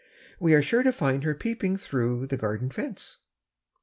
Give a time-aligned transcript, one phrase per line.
[0.39, 3.19] We are sure to find her peeping through the garden fence."